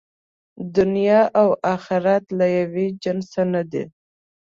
[0.75, 3.83] دنیا او آخرت له یوه جنسه نه دي.